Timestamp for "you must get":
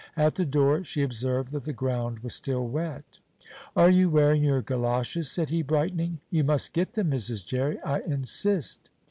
6.31-6.93